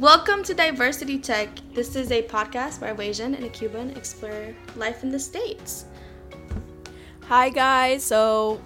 [0.00, 1.50] Welcome to Diversity Tech.
[1.74, 5.84] This is a podcast where a Asian and a Cuban explore life in the States.
[7.26, 8.02] Hi, guys.
[8.02, 8.62] So,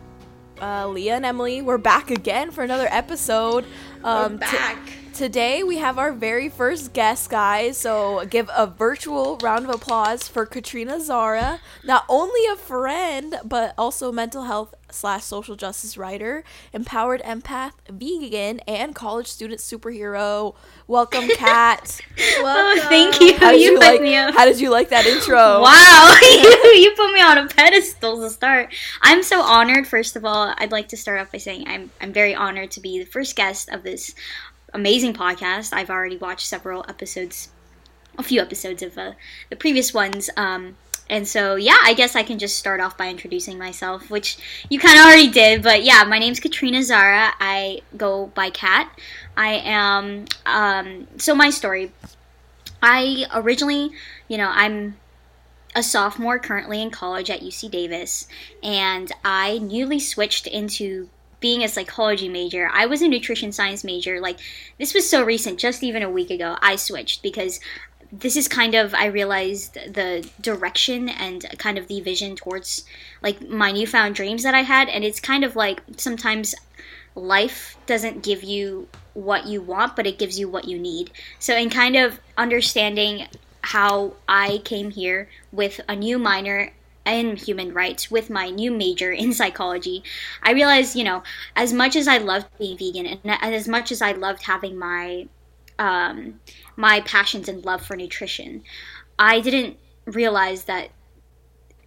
[0.62, 3.64] uh, Leah and Emily, we're back again for another episode.
[4.04, 4.86] Um, we're back.
[4.86, 7.78] T- Today we have our very first guest, guys.
[7.78, 13.74] So give a virtual round of applause for Katrina Zara, not only a friend but
[13.78, 20.54] also mental health slash social justice writer, empowered empath, vegan, and college student superhero.
[20.86, 22.00] Welcome, Kat.
[22.40, 22.82] Welcome.
[22.82, 23.36] Oh, thank you.
[23.36, 24.34] How did you, you like?
[24.34, 25.62] How did you like that intro?
[25.64, 28.72] Wow, you, you put me on a pedestal to start.
[29.02, 29.86] I'm so honored.
[29.86, 32.80] First of all, I'd like to start off by saying I'm I'm very honored to
[32.80, 34.14] be the first guest of this
[34.72, 35.72] amazing podcast.
[35.72, 37.50] I've already watched several episodes,
[38.18, 39.12] a few episodes of uh,
[39.50, 40.28] the previous ones.
[40.36, 40.76] Um,
[41.10, 44.38] and so, yeah, I guess I can just start off by introducing myself, which
[44.70, 45.62] you kind of already did.
[45.62, 47.32] But yeah, my name's Katrina Zara.
[47.40, 48.90] I go by Kat.
[49.36, 51.92] I am, um, so my story.
[52.82, 53.90] I originally,
[54.28, 54.96] you know, I'm
[55.74, 58.28] a sophomore currently in college at UC Davis,
[58.62, 61.08] and I newly switched into
[61.44, 64.18] being a psychology major, I was a nutrition science major.
[64.18, 64.38] Like,
[64.78, 67.60] this was so recent, just even a week ago, I switched because
[68.20, 72.84] this is kind of I realized the direction and kind of the vision towards
[73.22, 76.54] like my newfound dreams that I had and it's kind of like sometimes
[77.14, 81.10] life doesn't give you what you want but it gives you what you need.
[81.38, 83.26] So in kind of understanding
[83.62, 86.72] how I came here with a new minor
[87.06, 90.02] in human rights with my new major in psychology,
[90.42, 91.22] I realized, you know,
[91.56, 95.26] as much as I loved being vegan and, as much as I loved having my
[95.78, 96.40] um,
[96.76, 98.62] my passions and love for nutrition,
[99.18, 100.90] I didn't realize that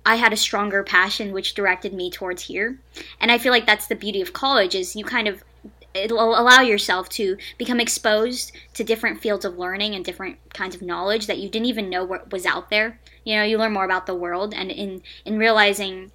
[0.06, 2.80] I had a stronger passion which directed me towards here.
[3.20, 5.44] And I feel like that's the beauty of college is you kind of
[5.94, 10.82] it'll allow yourself to become exposed to different fields of learning and different kinds of
[10.82, 13.00] knowledge that you didn't even know what was out there.
[13.24, 16.12] You know, you learn more about the world and in in realizing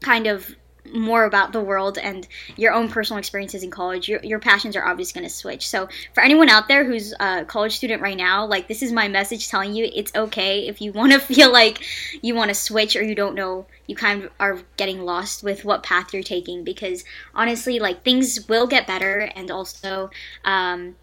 [0.00, 0.54] kind of
[0.92, 4.84] more about the world and your own personal experiences in college, your, your passions are
[4.84, 5.68] obviously going to switch.
[5.68, 9.08] So, for anyone out there who's a college student right now, like this is my
[9.08, 11.82] message telling you it's okay if you want to feel like
[12.22, 15.64] you want to switch or you don't know, you kind of are getting lost with
[15.64, 20.10] what path you're taking because honestly, like things will get better and also,
[20.44, 20.96] um,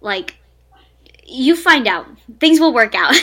[0.00, 0.36] like,
[1.28, 2.06] you find out
[2.38, 3.14] things will work out.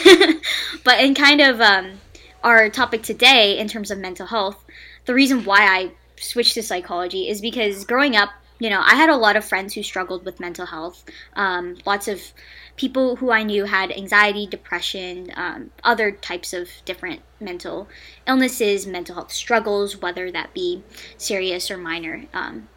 [0.84, 2.00] but in kind of um,
[2.44, 4.64] our topic today, in terms of mental health,
[5.06, 9.10] the reason why I switched to psychology is because growing up, you know, I had
[9.10, 11.04] a lot of friends who struggled with mental health.
[11.36, 12.22] Um, lots of
[12.78, 17.90] people who I knew had anxiety, depression, um, other types of different mental
[18.28, 20.84] illnesses, mental health struggles, whether that be
[21.18, 22.26] serious or minor.
[22.34, 22.70] Um,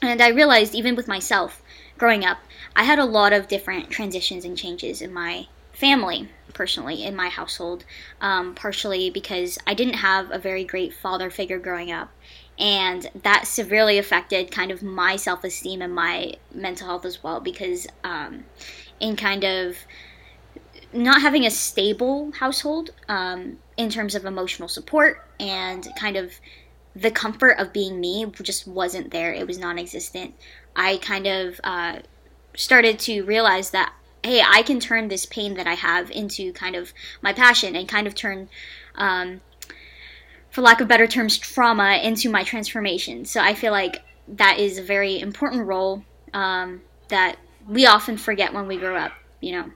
[0.00, 1.62] and I realized, even with myself
[1.98, 2.38] growing up,
[2.74, 7.28] I had a lot of different transitions and changes in my family personally in my
[7.28, 7.84] household,
[8.20, 12.10] um, partially because I didn't have a very great father figure growing up.
[12.58, 17.40] And that severely affected kind of my self esteem and my mental health as well,
[17.40, 18.44] because um,
[18.98, 19.76] in kind of
[20.92, 26.32] not having a stable household um, in terms of emotional support and kind of
[26.96, 29.32] the comfort of being me just wasn't there.
[29.32, 30.34] It was non existent.
[30.74, 32.00] I kind of uh,
[32.56, 33.92] started to realize that
[34.28, 37.88] hey, I can turn this pain that I have into kind of my passion and
[37.88, 38.50] kind of turn,
[38.94, 39.40] um,
[40.50, 43.24] for lack of better terms, trauma into my transformation.
[43.24, 48.52] So I feel like that is a very important role um, that we often forget
[48.52, 49.70] when we grow up, you know.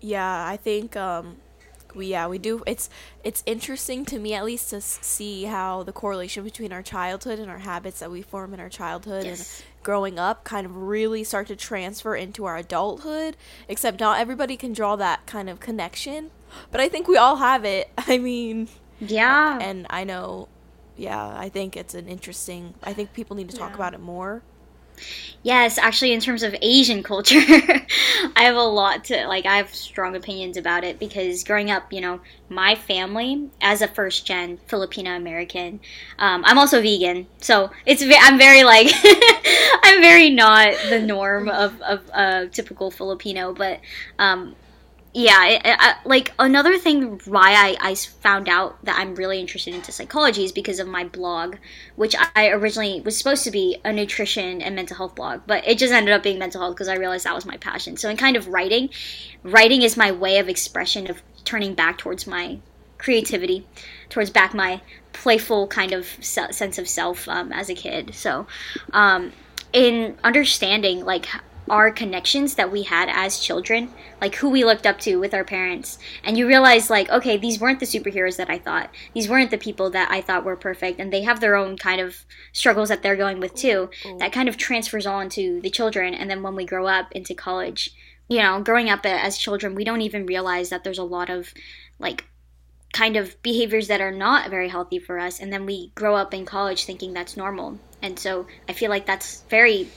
[0.00, 1.36] Yeah, I think um,
[1.94, 2.62] we yeah we do.
[2.66, 2.90] It's
[3.24, 7.50] it's interesting to me at least to see how the correlation between our childhood and
[7.50, 9.60] our habits that we form in our childhood yes.
[9.60, 13.36] and growing up kind of really start to transfer into our adulthood,
[13.68, 16.30] except not everybody can draw that kind of connection.
[16.70, 17.90] But I think we all have it.
[17.98, 18.68] I mean,
[19.00, 19.58] yeah.
[19.60, 20.48] And I know,
[20.96, 23.76] yeah, I think it's an interesting, I think people need to talk yeah.
[23.76, 24.42] about it more.
[25.44, 27.40] Yes, actually, in terms of Asian culture,
[28.36, 29.44] I have a lot to like.
[29.44, 33.88] I have strong opinions about it because growing up, you know, my family as a
[33.88, 35.80] first gen Filipino American,
[36.18, 38.88] um, I'm also vegan, so it's I'm very like
[39.82, 43.80] I'm very not the norm of of a typical Filipino, but
[44.20, 44.54] um,
[45.14, 49.74] yeah, it, it, like another thing why I, I found out that I'm really interested
[49.74, 51.56] into psychology is because of my blog,
[51.96, 55.76] which I originally was supposed to be a nutrition and mental health blog, but it
[55.76, 57.98] just ended up being mental health because I realized that was my passion.
[57.98, 58.88] So in kind of writing,
[59.42, 62.58] writing is my way of expression of turning back towards my
[62.96, 63.66] creativity,
[64.08, 64.80] towards back my
[65.12, 68.14] playful kind of sense of self um, as a kid.
[68.14, 68.46] So
[68.94, 69.32] um,
[69.74, 71.26] in understanding like
[71.70, 75.44] our connections that we had as children, like who we looked up to with our
[75.44, 75.98] parents.
[76.24, 78.90] And you realize, like, okay, these weren't the superheroes that I thought.
[79.14, 80.98] These weren't the people that I thought were perfect.
[80.98, 83.90] And they have their own kind of struggles that they're going with too.
[84.18, 86.14] That kind of transfers on to the children.
[86.14, 87.94] And then when we grow up into college,
[88.28, 91.30] you know, growing up uh, as children, we don't even realize that there's a lot
[91.30, 91.54] of
[91.98, 92.26] like
[92.92, 96.34] kind of behaviors that are not very healthy for us and then we grow up
[96.34, 99.88] in college thinking that's normal and so i feel like that's very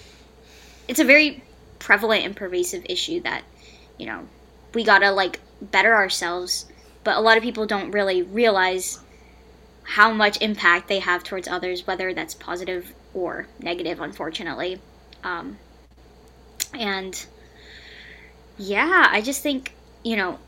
[0.88, 1.44] it's a very
[1.80, 3.44] prevalent and pervasive issue that
[3.98, 4.28] you know
[4.74, 6.66] we gotta like better ourselves
[7.04, 9.00] but a lot of people don't really realize
[9.84, 14.80] how much impact they have towards others whether that's positive or negative unfortunately
[15.24, 15.58] um,
[16.74, 17.26] and
[18.58, 19.74] yeah i just think
[20.04, 20.40] you know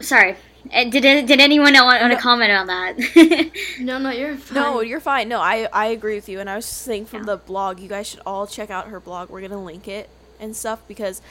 [0.00, 0.36] sorry
[0.72, 3.50] uh, did did anyone want, want to comment on that?
[3.80, 4.54] no, no, you're fine.
[4.54, 5.28] No, you're fine.
[5.28, 6.38] No, I I agree with you.
[6.38, 7.34] And I was just saying from yeah.
[7.34, 9.28] the blog, you guys should all check out her blog.
[9.28, 10.08] We're gonna link it
[10.42, 11.22] and stuff because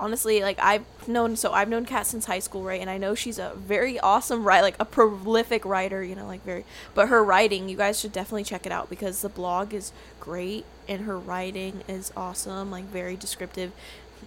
[0.00, 2.80] honestly, like I've known so I've known Kat since high school, right?
[2.80, 6.02] And I know she's a very awesome writer, like a prolific writer.
[6.02, 6.64] You know, like very.
[6.94, 10.64] But her writing, you guys should definitely check it out because the blog is great
[10.88, 13.72] and her writing is awesome, like very descriptive,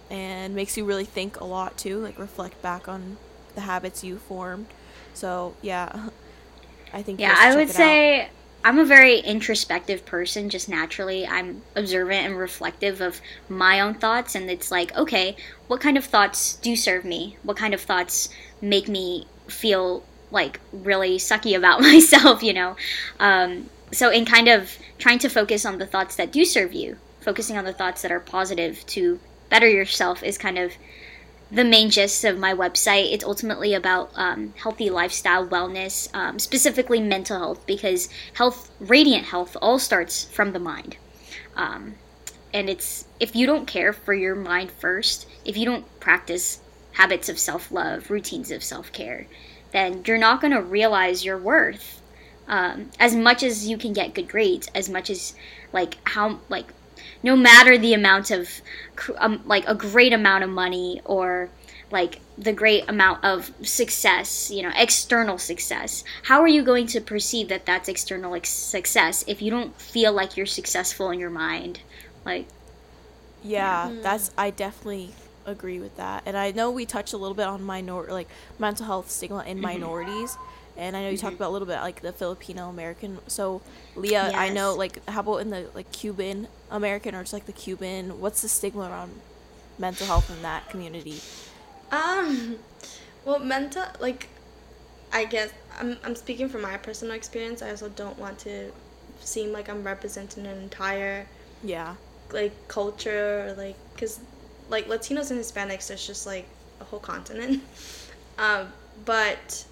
[0.08, 1.98] and makes you really think a lot too.
[1.98, 3.16] Like reflect back on
[3.54, 4.66] the habits you formed.
[5.12, 6.08] So yeah,
[6.92, 8.22] I think yeah, I would say.
[8.22, 8.28] Out.
[8.64, 11.26] I'm a very introspective person just naturally.
[11.26, 16.04] I'm observant and reflective of my own thoughts and it's like, okay, what kind of
[16.06, 17.36] thoughts do serve me?
[17.42, 18.30] What kind of thoughts
[18.62, 22.76] make me feel like really sucky about myself, you know?
[23.20, 26.96] Um, so in kind of trying to focus on the thoughts that do serve you,
[27.20, 29.20] focusing on the thoughts that are positive to
[29.50, 30.72] better yourself is kind of
[31.50, 33.12] the main gist of my website.
[33.12, 39.56] It's ultimately about um, healthy lifestyle, wellness, um, specifically mental health, because health, radiant health,
[39.60, 40.96] all starts from the mind.
[41.56, 41.94] Um,
[42.52, 46.60] and it's if you don't care for your mind first, if you don't practice
[46.92, 49.26] habits of self love, routines of self care,
[49.72, 52.00] then you're not going to realize your worth.
[52.46, 55.34] Um, as much as you can get good grades, as much as
[55.72, 56.72] like how like
[57.24, 58.60] no matter the amount of
[59.16, 61.48] um, like a great amount of money or
[61.90, 66.04] like the great amount of success, you know, external success.
[66.24, 70.12] How are you going to perceive that that's external ex- success if you don't feel
[70.12, 71.80] like you're successful in your mind?
[72.26, 72.46] Like
[73.42, 74.02] yeah, mm-hmm.
[74.02, 75.14] that's I definitely
[75.46, 76.24] agree with that.
[76.26, 78.28] And I know we touched a little bit on minor like
[78.58, 79.62] mental health stigma in mm-hmm.
[79.62, 80.36] minorities
[80.76, 81.26] and I know you mm-hmm.
[81.26, 83.18] talked about a little bit like the Filipino American.
[83.26, 83.62] So,
[83.96, 84.34] Leah, yes.
[84.34, 88.20] I know like how about in the like Cuban American or just like the Cuban?
[88.20, 89.20] What's the stigma around
[89.78, 91.20] mental health in that community?
[91.90, 92.56] Um,
[93.24, 94.28] well, mental like,
[95.12, 97.62] I guess I'm I'm speaking from my personal experience.
[97.62, 98.72] I also don't want to
[99.20, 101.26] seem like I'm representing an entire
[101.62, 101.94] yeah
[102.32, 104.20] like culture or like because
[104.68, 106.46] like Latinos and Hispanics, there's just like
[106.80, 107.62] a whole continent.
[108.38, 108.68] um,
[109.04, 109.64] but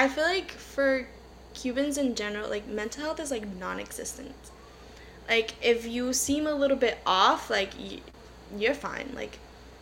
[0.00, 1.06] I feel like for
[1.52, 4.34] Cubans in general, like mental health is like non-existent.
[5.28, 8.00] Like if you seem a little bit off, like y-
[8.56, 9.10] you're fine.
[9.14, 9.38] Like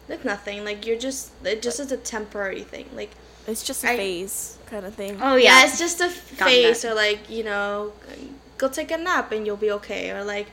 [0.09, 0.65] like nothing.
[0.65, 2.87] Like you're just it just is a temporary thing.
[2.97, 3.13] Like
[3.47, 5.21] it's just a I, phase kind of thing.
[5.23, 6.85] Oh yeah, yeah it's just a phase.
[6.85, 7.93] Or like you know,
[8.57, 10.11] go take a nap and you'll be okay.
[10.11, 10.49] Or like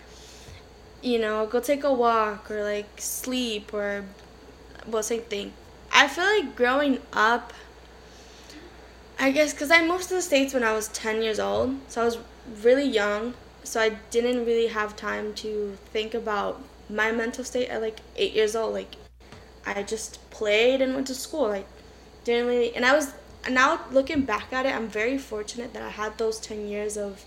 [1.01, 4.05] you know, go take a walk or like sleep or
[4.85, 5.53] well, same thing.
[5.91, 7.51] I feel like growing up
[9.17, 12.01] I guess because I moved to the States when I was 10 years old, so
[12.01, 12.17] I was
[12.61, 17.81] really young, so I didn't really have time to think about my mental state at
[17.81, 18.73] like 8 years old.
[18.73, 18.95] Like,
[19.65, 21.47] I just played and went to school.
[21.47, 21.67] Like,
[22.25, 23.13] didn't really, and I was,
[23.49, 27.23] now looking back at it, I'm very fortunate that I had those 10 years of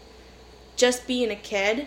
[0.76, 1.86] just being a kid.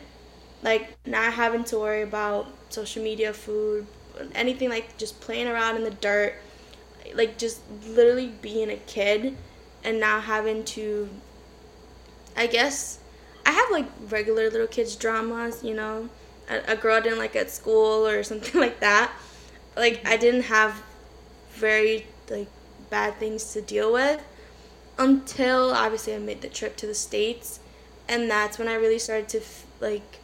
[0.63, 3.88] Like, not having to worry about social media, food,
[4.36, 6.36] anything like just playing around in the dirt.
[7.13, 9.38] Like, just literally being a kid
[9.84, 11.10] and now having to
[12.36, 13.00] I guess
[13.46, 16.10] I have like regular little kids dramas, you know.
[16.50, 19.12] A, a girl I didn't like at school or something like that.
[19.76, 20.82] Like I didn't have
[21.52, 22.48] very like
[22.90, 24.22] bad things to deal with
[24.98, 27.60] until obviously I made the trip to the states
[28.08, 29.42] and that's when I really started to
[29.80, 30.20] like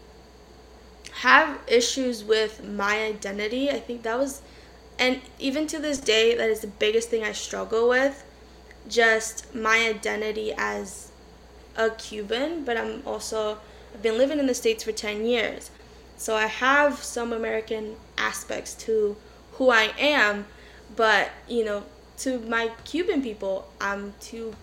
[1.21, 3.69] have issues with my identity.
[3.69, 4.41] I think that was
[4.99, 8.23] and even to this day that is the biggest thing I struggle with
[8.87, 11.11] just my identity as
[11.75, 13.59] a Cuban, but I'm also
[13.93, 15.71] I've been living in the states for 10 years.
[16.17, 19.15] So I have some American aspects to
[19.53, 20.45] who I am,
[20.95, 21.83] but you know,
[22.19, 24.55] to my Cuban people, I'm too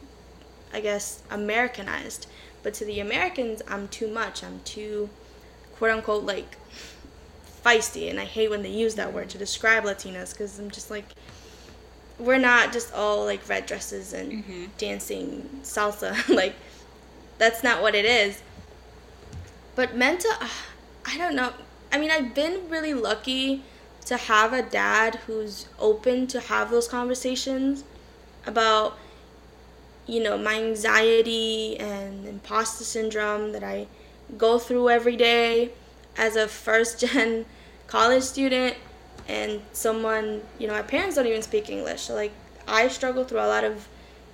[0.73, 2.27] I guess Americanized.
[2.65, 4.43] But to the Americans, I'm too much.
[4.43, 5.11] I'm too
[5.77, 6.57] quote unquote like
[7.65, 10.91] feisty, and I hate when they use that word to describe Latinas because I'm just
[10.91, 11.05] like,
[12.19, 14.65] we're not just all like red dresses and mm-hmm.
[14.79, 16.29] dancing salsa.
[16.35, 16.55] like,
[17.39, 18.43] that's not what it is.
[19.75, 20.49] But mental, uh,
[21.05, 21.53] I don't know.
[21.93, 23.63] I mean, I've been really lucky
[24.07, 27.85] to have a dad who's open to have those conversations
[28.47, 28.99] about
[30.07, 33.87] you know my anxiety and imposter syndrome that I
[34.37, 35.71] go through every day
[36.17, 37.47] as a first gen
[37.87, 38.77] college student
[39.29, 42.33] and someone you know my parents don't even speak English so like
[42.67, 43.89] I struggle through a lot of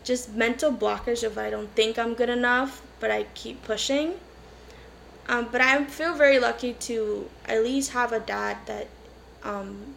[0.04, 4.14] just mental blockage of I don't think I'm good enough but I keep pushing
[5.30, 8.88] um, but I feel very lucky to at least have a dad that
[9.44, 9.94] um,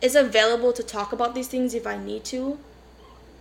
[0.00, 2.58] is available to talk about these things if I need to.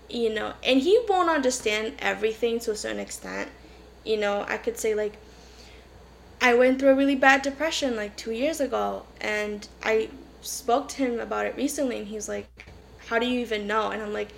[0.07, 3.49] You know, and he won't understand everything to a certain extent.
[4.05, 5.17] You know, I could say, like,
[6.39, 10.09] I went through a really bad depression like two years ago, and I
[10.47, 12.47] spoke to him about it recently, and he's like,
[13.07, 13.91] How do you even know?
[13.91, 14.29] And I'm like,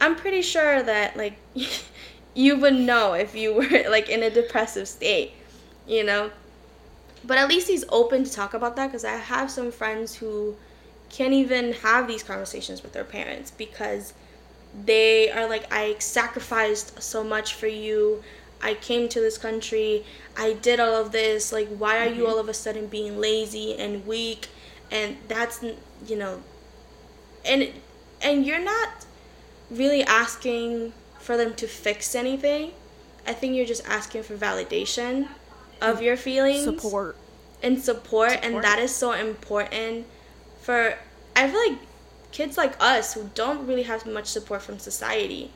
[0.00, 1.34] I'm pretty sure that, like,
[2.34, 5.32] you would know if you were, like, in a depressive state,
[5.86, 6.30] you know?
[7.24, 10.56] but at least he's open to talk about that because I have some friends who
[11.10, 14.12] can't even have these conversations with their parents because
[14.84, 18.22] they are like, I sacrificed so much for you.
[18.62, 20.04] I came to this country.
[20.36, 21.52] I did all of this.
[21.52, 22.20] Like, why are mm-hmm.
[22.20, 24.48] you all of a sudden being lazy and weak?
[24.90, 25.62] And that's,
[26.06, 26.42] you know,
[27.44, 27.68] and
[28.22, 29.06] and you're not
[29.70, 32.72] really asking for them to fix anything.
[33.26, 35.28] I think you're just asking for validation
[35.80, 37.16] of your feelings support.
[37.62, 40.06] and support, support, and that is so important
[40.60, 40.94] for
[41.36, 41.78] i feel like
[42.32, 45.50] kids like us who don't really have much support from society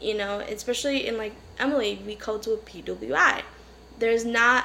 [0.00, 3.42] you know especially in like emily we go to a pwi
[3.98, 4.64] there's not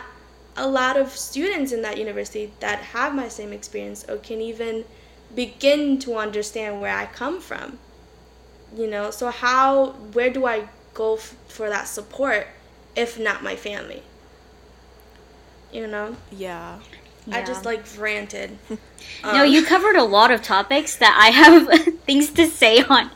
[0.60, 4.86] a lot of students in that university that have my same experience or can even
[5.36, 7.80] begin to understand where i come from
[8.76, 12.48] you know so how where do i go f- for that support
[12.96, 14.04] if not my family
[15.72, 16.16] you know?
[16.32, 16.80] Yeah.
[17.32, 18.58] I just like ranted.
[19.24, 23.10] Um, no, you covered a lot of topics that I have things to say on.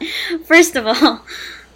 [0.45, 1.25] First of all,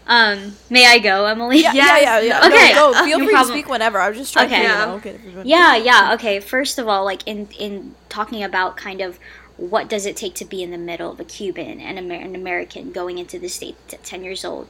[0.08, 1.62] um, may I go, Emily?
[1.62, 2.20] Yeah, yeah, yeah.
[2.20, 2.48] yeah.
[2.48, 3.04] Okay, go, go.
[3.04, 3.48] feel free problem.
[3.48, 4.00] to speak whenever.
[4.00, 4.58] I was just trying okay.
[4.58, 5.20] to, you know, okay.
[5.44, 6.14] Yeah, yeah.
[6.14, 6.40] Okay.
[6.40, 9.20] First of all, like in in talking about kind of
[9.58, 12.36] what does it take to be in the middle of a Cuban and Amer- an
[12.36, 14.68] American going into the States at 10 years old?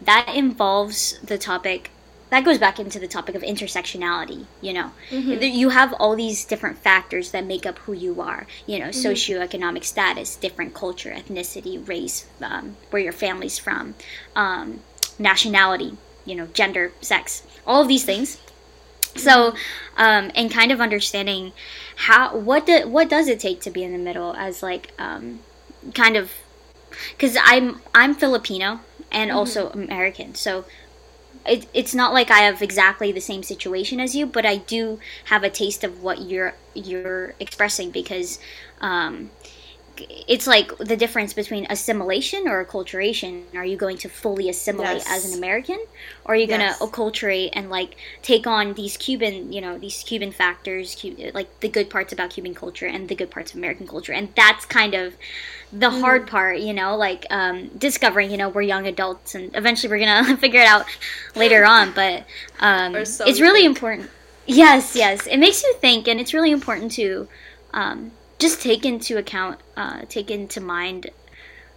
[0.00, 1.90] That involves the topic
[2.30, 5.42] that goes back into the topic of intersectionality you know mm-hmm.
[5.42, 9.06] you have all these different factors that make up who you are you know mm-hmm.
[9.06, 13.94] socioeconomic status different culture ethnicity race um, where your family's from
[14.34, 14.80] um,
[15.18, 18.38] nationality you know gender sex all of these things
[19.16, 19.54] so
[19.96, 21.52] um, and kind of understanding
[21.96, 25.40] how what do, what does it take to be in the middle as like um,
[25.94, 26.30] kind of
[27.10, 29.38] because i'm i'm filipino and mm-hmm.
[29.38, 30.64] also american so
[31.46, 34.98] it, it's not like I have exactly the same situation as you, but I do
[35.26, 38.38] have a taste of what you're you're expressing because
[38.80, 39.30] um,
[40.08, 43.44] it's like the difference between assimilation or acculturation.
[43.54, 45.06] Are you going to fully assimilate yes.
[45.08, 45.78] as an American,
[46.24, 46.58] or are you yes.
[46.58, 51.04] going to acculturate and like take on these Cuban, you know, these Cuban factors,
[51.34, 54.28] like the good parts about Cuban culture and the good parts of American culture, and
[54.34, 55.14] that's kind of
[55.72, 56.00] the mm.
[56.00, 60.04] hard part, you know, like um, discovering, you know, we're young adults, and eventually we're
[60.04, 60.86] gonna figure it out
[61.34, 61.92] later on.
[61.92, 62.24] But
[62.60, 64.10] um, it's really important.
[64.46, 67.28] Yes, yes, it makes you think, and it's really important to.
[67.72, 71.10] Um, just take into account, uh, take into mind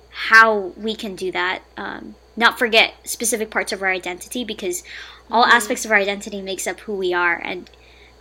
[0.10, 1.62] how we can do that.
[1.78, 4.84] Um, not forget specific parts of our identity because
[5.30, 5.52] all mm-hmm.
[5.52, 7.70] aspects of our identity makes up who we are, and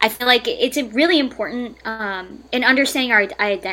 [0.01, 3.29] I feel like it's really important um, in understanding our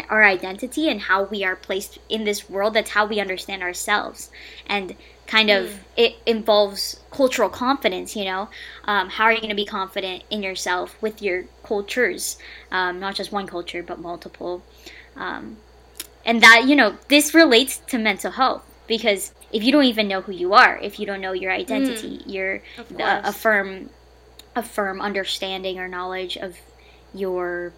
[0.09, 2.75] our identity and how we are placed in this world.
[2.75, 4.29] That's how we understand ourselves,
[4.67, 4.95] and
[5.29, 5.77] kind of mm.
[5.95, 8.49] it involves cultural confidence you know
[8.85, 12.37] um, how are you going to be confident in yourself with your cultures
[12.71, 14.63] um, not just one culture but multiple.
[15.15, 15.57] Um,
[16.25, 20.21] and that you know this relates to mental health because if you don't even know
[20.21, 22.33] who you are if you don't know your identity mm.
[22.33, 22.61] your
[22.99, 23.89] uh, a firm
[24.55, 26.57] a firm understanding or knowledge of
[27.13, 27.73] your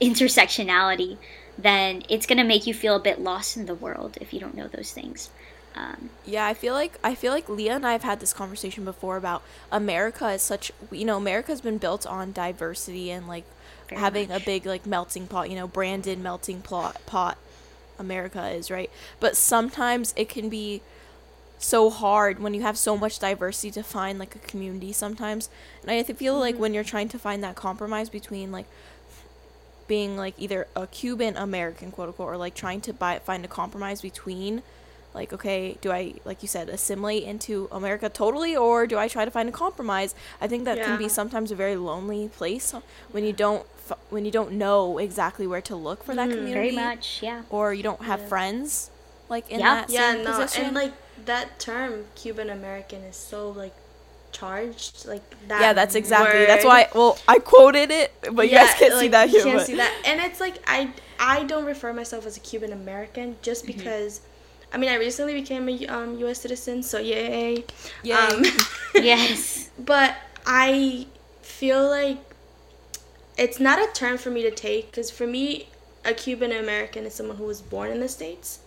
[0.00, 1.16] intersectionality
[1.56, 4.40] then it's going to make you feel a bit lost in the world if you
[4.40, 5.30] don't know those things
[5.76, 8.84] um, yeah, I feel like I feel like Leah and I have had this conversation
[8.84, 13.44] before about America is such you know America's been built on diversity and like
[13.90, 14.42] having much.
[14.42, 17.36] a big like melting pot you know branded melting pot pot
[17.98, 18.90] America is right
[19.20, 20.80] but sometimes it can be
[21.58, 25.48] so hard when you have so much diversity to find like a community sometimes
[25.82, 26.40] and I feel mm-hmm.
[26.40, 28.66] like when you're trying to find that compromise between like
[29.86, 33.48] being like either a Cuban American quote unquote or like trying to buy find a
[33.48, 34.62] compromise between
[35.14, 39.24] like okay do i like you said assimilate into america totally or do i try
[39.24, 40.84] to find a compromise i think that yeah.
[40.84, 42.74] can be sometimes a very lonely place
[43.12, 43.66] when you don't
[44.10, 47.42] when you don't know exactly where to look for that mm, community very much yeah
[47.50, 48.28] or you don't have yeah.
[48.28, 48.90] friends
[49.28, 49.74] like in yeah.
[49.74, 50.66] that yeah no position.
[50.66, 50.92] and like
[51.24, 53.74] that term cuban american is so like
[54.32, 56.48] charged like that yeah that's exactly word.
[56.48, 59.44] that's why well i quoted it but yeah, you guys can't like, see that here
[59.44, 59.66] can't but.
[59.66, 60.90] see that and it's like i
[61.20, 63.78] i don't refer myself as a cuban american just mm-hmm.
[64.74, 66.40] Because I mean, I recently became a um, U.S.
[66.40, 67.64] citizen, so yay!
[68.02, 68.12] Yay!
[68.12, 68.44] Um,
[68.94, 69.70] yes.
[69.78, 70.16] But
[70.46, 71.06] I
[71.42, 72.18] feel like
[73.38, 75.68] it's not a term for me to take because for me,
[76.04, 78.60] a Cuban American is someone who was born in the states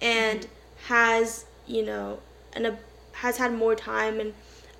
[0.00, 0.94] and mm-hmm.
[0.94, 2.20] has you know
[2.52, 2.78] and a,
[3.12, 4.34] has had more time and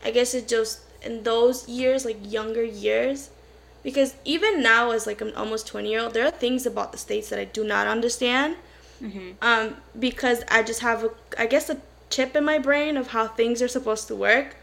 [0.04, 3.30] I guess it just in those years like younger years
[3.82, 6.98] because even now as like an almost 20 year old there are things about the
[6.98, 8.56] states that I do not understand
[9.02, 9.30] Mm-hmm.
[9.42, 13.26] Um, because I just have, a, I guess, a chip in my brain of how
[13.26, 14.56] things are supposed to work.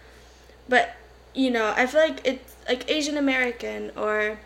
[0.67, 0.95] But,
[1.33, 4.39] you know, I feel like it's like Asian American or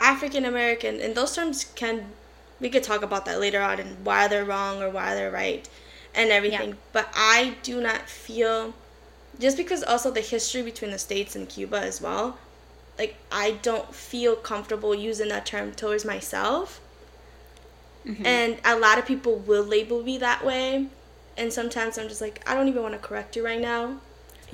[0.00, 2.06] African American, and those terms can,
[2.60, 5.68] we could talk about that later on and why they're wrong or why they're right
[6.14, 6.70] and everything.
[6.70, 6.74] Yeah.
[6.92, 8.74] But I do not feel,
[9.38, 12.38] just because also the history between the States and Cuba as well,
[12.98, 16.80] like I don't feel comfortable using that term towards myself
[18.06, 18.26] Mm-hmm.
[18.26, 20.86] And a lot of people will label me that way.
[21.36, 23.98] And sometimes I'm just like, I don't even want to correct you right now.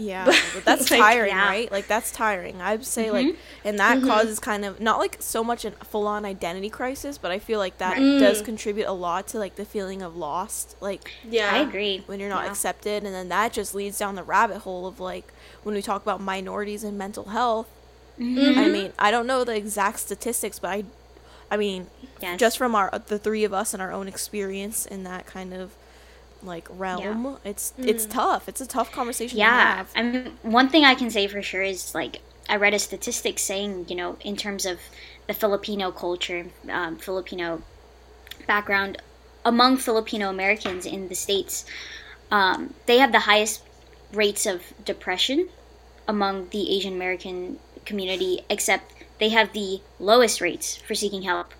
[0.00, 1.46] Yeah, but, but that's like, tiring, yeah.
[1.46, 1.70] right?
[1.70, 2.60] Like that's tiring.
[2.60, 3.28] I'd say mm-hmm.
[3.28, 4.06] like, and that mm-hmm.
[4.06, 7.78] causes kind of not like so much a full-on identity crisis, but I feel like
[7.78, 8.18] that mm.
[8.18, 10.76] does contribute a lot to like the feeling of lost.
[10.80, 12.02] Like, yeah, I agree.
[12.06, 12.50] When you're not yeah.
[12.50, 16.02] accepted, and then that just leads down the rabbit hole of like when we talk
[16.02, 17.68] about minorities and mental health.
[18.18, 18.58] Mm-hmm.
[18.58, 20.84] I mean, I don't know the exact statistics, but I
[21.50, 21.88] I mean,
[22.20, 22.38] yes.
[22.38, 25.74] just from our the three of us and our own experience in that kind of
[26.42, 27.36] like realm, yeah.
[27.50, 27.86] it's mm.
[27.86, 28.48] it's tough.
[28.48, 29.84] It's a tough conversation yeah.
[29.94, 33.38] I mean, one thing I can say for sure is like I read a statistic
[33.38, 34.78] saying, you know, in terms of
[35.26, 37.62] the Filipino culture, um, Filipino
[38.46, 38.98] background
[39.44, 41.64] among Filipino Americans in the states,
[42.30, 43.62] um, they have the highest
[44.12, 45.48] rates of depression
[46.06, 51.54] among the Asian American community, except they have the lowest rates for seeking help.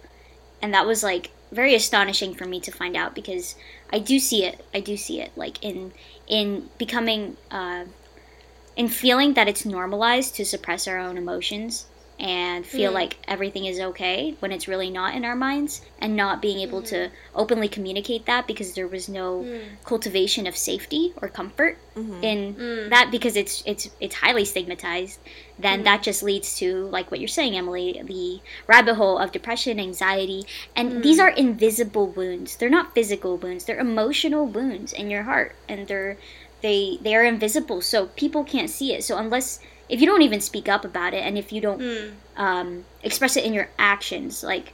[0.61, 3.55] And that was like very astonishing for me to find out because
[3.93, 4.65] I do see it.
[4.75, 5.93] I do see it like in
[6.27, 7.85] in becoming uh,
[8.77, 11.87] in feeling that it's normalized to suppress our own emotions
[12.21, 12.95] and feel mm.
[12.95, 16.81] like everything is okay when it's really not in our minds and not being able
[16.83, 17.09] mm-hmm.
[17.09, 19.63] to openly communicate that because there was no mm.
[19.85, 22.23] cultivation of safety or comfort mm-hmm.
[22.23, 22.91] in mm.
[22.91, 25.19] that because it's it's it's highly stigmatized
[25.59, 25.85] then mm.
[25.85, 30.45] that just leads to like what you're saying Emily the rabbit hole of depression anxiety
[30.77, 31.03] and mm.
[31.03, 35.89] these are invisible wounds they're not physical wounds they're emotional wounds in your heart and
[35.89, 36.19] they're
[36.61, 39.59] they they are invisible so people can't see it so unless
[39.91, 42.13] if you don't even speak up about it and if you don't mm.
[42.37, 44.73] um, express it in your actions like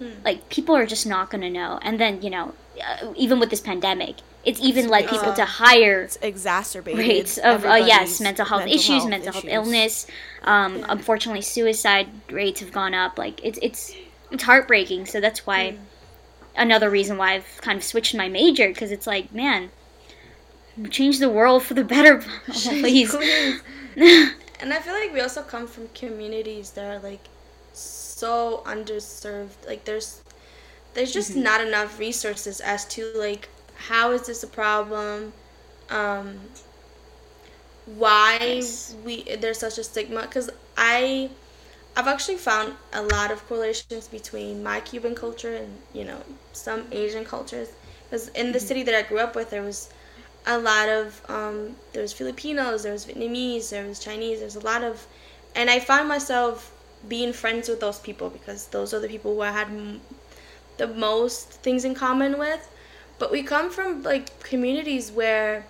[0.00, 0.12] mm.
[0.24, 3.50] like people are just not going to know and then you know uh, even with
[3.50, 8.44] this pandemic it's even led uh, people to higher exacerbated rates of uh, yes mental
[8.44, 9.42] health mental issues health mental issues.
[9.42, 10.06] health illness
[10.44, 10.86] um, yeah.
[10.90, 13.94] unfortunately suicide rates have gone up like it's it's
[14.30, 15.78] it's heartbreaking so that's why mm.
[16.56, 19.70] another reason why i've kind of switched my major because it's like man
[20.90, 23.14] change the world for the better please
[24.60, 27.24] and I feel like we also come from communities that are like
[27.72, 29.66] so underserved.
[29.66, 30.22] Like there's
[30.94, 31.42] there's just mm-hmm.
[31.42, 35.32] not enough resources as to like how is this a problem?
[35.88, 36.40] Um,
[37.86, 38.94] why yes.
[39.04, 40.22] we there's such a stigma?
[40.22, 41.30] Because I
[41.96, 46.20] I've actually found a lot of correlations between my Cuban culture and you know
[46.52, 47.68] some Asian cultures.
[48.04, 48.66] Because in the mm-hmm.
[48.66, 49.88] city that I grew up with, there was
[50.46, 54.40] a lot of um, there was Filipinos, there was Vietnamese, there was Chinese.
[54.40, 55.06] There's a lot of,
[55.54, 56.72] and I found myself
[57.08, 60.00] being friends with those people because those are the people who I had m-
[60.76, 62.68] the most things in common with.
[63.18, 65.66] But we come from like communities where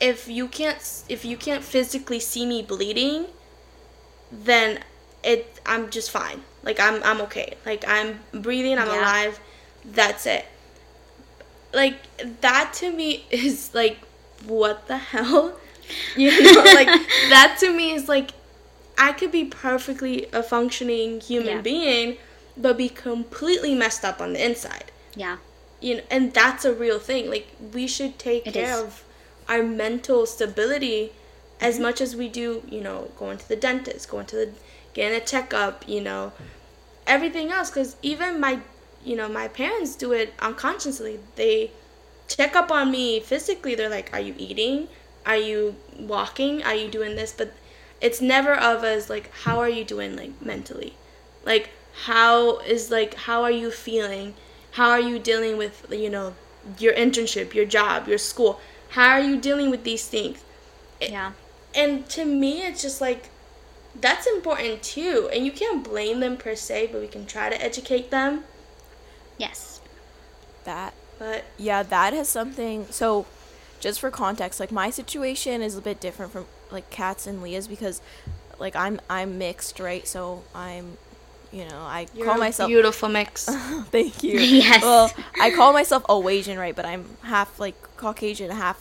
[0.00, 3.26] if you can't if you can't physically see me bleeding,
[4.32, 4.80] then
[5.22, 6.42] it I'm just fine.
[6.64, 7.54] Like I'm I'm okay.
[7.64, 9.00] Like I'm breathing, I'm yeah.
[9.00, 9.40] alive.
[9.84, 10.46] That's it
[11.72, 11.96] like
[12.40, 13.98] that to me is like
[14.46, 15.58] what the hell
[16.16, 16.86] you know like
[17.28, 18.30] that to me is like
[18.98, 21.60] i could be perfectly a functioning human yeah.
[21.60, 22.16] being
[22.56, 25.38] but be completely messed up on the inside yeah
[25.80, 28.82] you know and that's a real thing like we should take it care is.
[28.82, 29.04] of
[29.48, 31.64] our mental stability mm-hmm.
[31.64, 34.50] as much as we do you know going to the dentist going to the
[34.94, 36.32] getting a checkup you know
[37.06, 38.60] everything else because even my
[39.04, 41.20] you know my parents do it unconsciously.
[41.36, 41.70] They
[42.28, 43.74] check up on me physically.
[43.74, 44.88] They're like are you eating?
[45.26, 46.62] Are you walking?
[46.62, 47.32] Are you doing this?
[47.32, 47.52] But
[48.00, 50.94] it's never of as like how are you doing like mentally?
[51.44, 51.70] Like
[52.04, 54.34] how is like how are you feeling?
[54.72, 56.34] How are you dealing with you know
[56.78, 58.60] your internship your job your school?
[58.90, 60.42] How are you dealing with these things?
[61.00, 61.32] Yeah.
[61.74, 63.30] and to me it's just like
[64.00, 65.28] that's important too.
[65.32, 68.44] And you can't blame them per se but we can try to educate them
[69.40, 69.80] yes.
[70.64, 73.26] That but yeah that has something so
[73.78, 77.68] just for context like my situation is a bit different from like Kat's and Leah's
[77.68, 78.00] because
[78.58, 80.06] like I'm I'm mixed right?
[80.06, 80.98] So I'm
[81.52, 83.44] you know I You're call myself beautiful mix.
[83.90, 84.38] Thank you.
[84.38, 84.82] Yes.
[84.82, 86.76] Well I call myself Asian right?
[86.76, 88.80] But I'm half like Caucasian half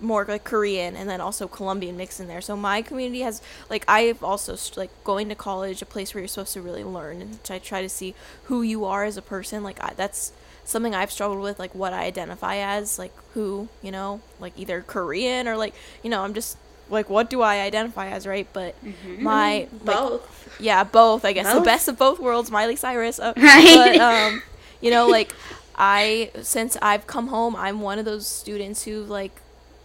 [0.00, 2.40] more like Korean and then also Colombian mix in there.
[2.40, 6.28] So my community has like I've also like going to college, a place where you're
[6.28, 9.62] supposed to really learn and I try to see who you are as a person.
[9.62, 10.32] Like I, that's
[10.64, 14.82] something I've struggled with, like what I identify as, like who you know, like either
[14.82, 16.56] Korean or like you know I'm just
[16.90, 18.46] like what do I identify as, right?
[18.52, 19.22] But mm-hmm.
[19.22, 21.24] my like, both, yeah, both.
[21.24, 21.62] I guess both?
[21.62, 23.74] the best of both worlds, Miley Cyrus, uh, right?
[23.74, 24.42] But um,
[24.80, 25.34] you know, like
[25.74, 29.40] I since I've come home, I'm one of those students who like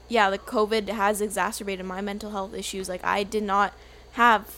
[0.08, 2.88] yeah, the COVID has exacerbated my mental health issues.
[2.88, 3.74] Like I did not
[4.13, 4.56] have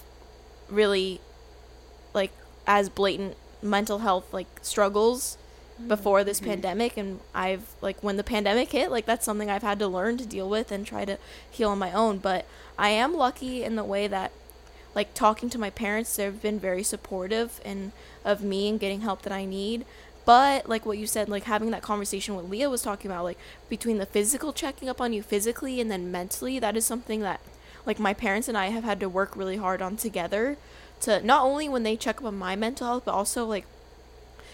[0.69, 1.19] really
[2.13, 2.31] like
[2.67, 5.37] as blatant mental health like struggles
[5.87, 6.51] before this mm-hmm.
[6.51, 10.17] pandemic and I've like when the pandemic hit like that's something I've had to learn
[10.17, 11.17] to deal with and try to
[11.49, 12.45] heal on my own but
[12.77, 14.31] I am lucky in the way that
[14.93, 17.91] like talking to my parents they've been very supportive and
[18.25, 19.85] of me and getting help that I need
[20.29, 23.39] but like what you said, like having that conversation what Leah was talking about, like
[23.67, 27.41] between the physical checking up on you physically and then mentally, that is something that
[27.83, 30.57] like my parents and I have had to work really hard on together
[31.01, 33.65] to not only when they check up on my mental health, but also like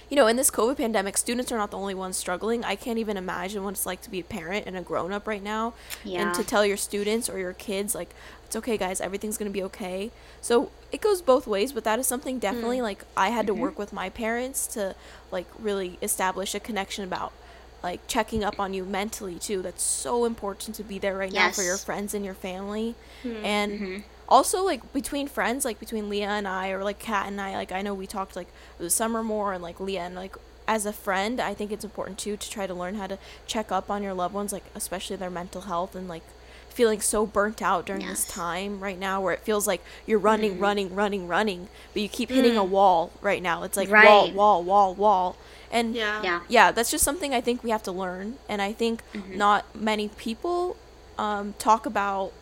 [0.09, 2.63] you know, in this COVID pandemic, students are not the only ones struggling.
[2.63, 5.27] I can't even imagine what it's like to be a parent and a grown up
[5.27, 5.73] right now.
[6.03, 6.21] Yeah.
[6.21, 8.13] And to tell your students or your kids, like,
[8.45, 10.11] it's okay, guys, everything's going to be okay.
[10.41, 12.83] So it goes both ways, but that is something definitely, mm.
[12.83, 13.55] like, I had mm-hmm.
[13.55, 14.95] to work with my parents to,
[15.31, 17.33] like, really establish a connection about,
[17.81, 19.63] like, checking up on you mentally, too.
[19.63, 21.57] That's so important to be there right yes.
[21.57, 22.95] now for your friends and your family.
[23.23, 23.45] Mm-hmm.
[23.45, 27.53] And, also like between friends like between leah and i or like kat and i
[27.55, 30.35] like i know we talked like the summer more and like leah and like
[30.67, 33.71] as a friend i think it's important too to try to learn how to check
[33.71, 36.23] up on your loved ones like especially their mental health and like
[36.69, 38.25] feeling so burnt out during yes.
[38.25, 40.61] this time right now where it feels like you're running mm.
[40.61, 42.59] running running running but you keep hitting mm.
[42.59, 44.05] a wall right now it's like right.
[44.05, 45.37] wall wall wall wall
[45.71, 46.21] and yeah.
[46.21, 49.37] yeah yeah that's just something i think we have to learn and i think mm-hmm.
[49.37, 50.75] not many people
[51.17, 52.33] um, talk about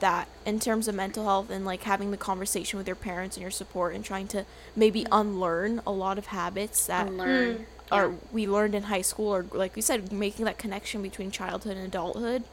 [0.00, 3.42] that in terms of mental health and like having the conversation with your parents and
[3.42, 5.08] your support and trying to maybe mm.
[5.12, 7.66] unlearn a lot of habits that unlearn.
[7.90, 8.16] Are yeah.
[8.32, 11.86] we learned in high school or like we said making that connection between childhood and
[11.86, 12.44] adulthood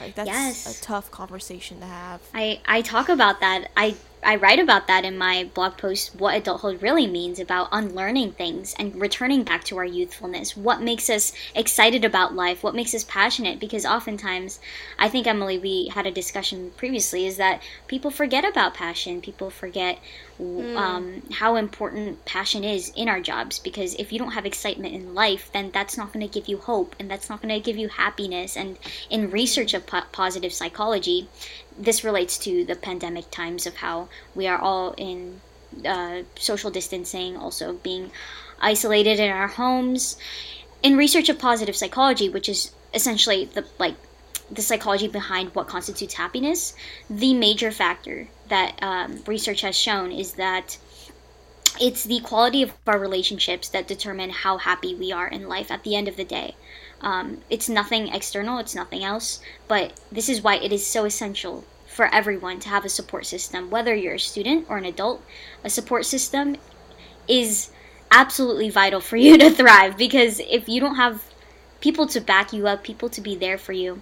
[0.00, 0.80] like that's yes.
[0.80, 5.04] a tough conversation to have i i talk about that i I write about that
[5.04, 9.78] in my blog post, What Adulthood Really Means, about unlearning things and returning back to
[9.78, 10.56] our youthfulness.
[10.56, 12.62] What makes us excited about life?
[12.62, 13.58] What makes us passionate?
[13.58, 14.60] Because oftentimes,
[14.96, 19.20] I think, Emily, we had a discussion previously, is that people forget about passion.
[19.20, 19.98] People forget
[20.42, 20.76] mm.
[20.76, 23.58] um, how important passion is in our jobs.
[23.58, 26.58] Because if you don't have excitement in life, then that's not going to give you
[26.58, 28.56] hope and that's not going to give you happiness.
[28.56, 28.78] And
[29.10, 31.28] in research of po- positive psychology,
[31.78, 35.40] this relates to the pandemic times of how we are all in
[35.86, 38.10] uh, social distancing, also being
[38.60, 40.16] isolated in our homes.
[40.82, 43.94] In research of positive psychology, which is essentially the like
[44.52, 46.74] the psychology behind what constitutes happiness,
[47.08, 50.76] the major factor that um, research has shown is that
[51.80, 55.84] it's the quality of our relationships that determine how happy we are in life at
[55.84, 56.54] the end of the day.
[57.00, 61.64] Um, it's nothing external, it's nothing else, but this is why it is so essential
[61.86, 65.22] for everyone to have a support system, whether you're a student or an adult.
[65.64, 66.56] A support system
[67.26, 67.70] is
[68.10, 71.24] absolutely vital for you to thrive because if you don't have
[71.80, 74.00] people to back you up, people to be there for you,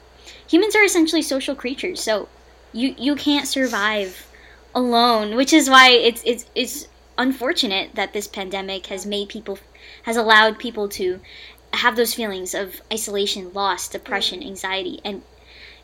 [0.48, 2.00] humans are essentially social creatures.
[2.00, 2.28] So
[2.72, 4.26] you you can't survive
[4.74, 6.88] alone, which is why it's it's it's
[7.18, 9.58] unfortunate that this pandemic has made people
[10.04, 11.20] has allowed people to
[11.72, 15.22] have those feelings of isolation, loss, depression, anxiety, and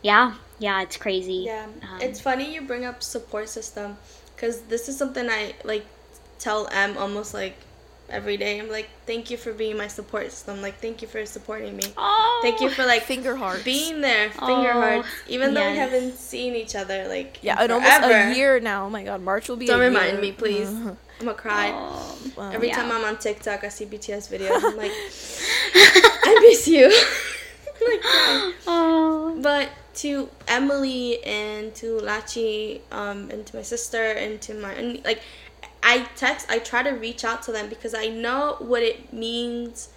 [0.03, 1.45] yeah, yeah, it's crazy.
[1.47, 3.97] Yeah, um, it's funny you bring up support system,
[4.35, 5.85] because this is something I like
[6.39, 7.57] tell M almost like
[8.09, 8.59] every day.
[8.59, 10.63] I'm like, thank you for being my support system.
[10.63, 11.85] Like, thank you for supporting me.
[11.97, 14.31] Oh, thank you for like finger hearts being there.
[14.31, 15.09] Finger oh, hearts.
[15.29, 15.55] Even yes.
[15.55, 18.87] though we haven't seen each other like yeah, in almost a year now.
[18.87, 19.67] Oh my god, March will be.
[19.67, 20.21] Don't a remind year.
[20.23, 20.69] me, please.
[21.21, 21.71] I'm gonna cry.
[21.73, 22.51] Oh, Wow.
[22.51, 22.77] Every yeah.
[22.77, 24.63] time I'm on TikTok, I see BTS videos.
[24.63, 26.87] I'm like, I miss you.
[27.81, 28.55] I'm like, crying.
[28.67, 29.39] oh.
[29.41, 35.03] But to Emily and to Lachi, um, and to my sister and to my and,
[35.05, 35.23] like,
[35.89, 36.51] I text.
[36.51, 39.89] I try to reach out to them because I know what it means